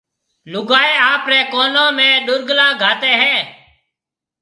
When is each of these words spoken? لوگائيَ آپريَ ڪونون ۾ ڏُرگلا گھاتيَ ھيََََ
لوگائيَ 0.51 0.95
آپريَ 1.13 1.39
ڪونون 1.53 1.89
۾ 1.99 2.07
ڏُرگلا 2.25 2.67
گھاتيَ 2.83 3.13
ھيََََ 3.21 3.35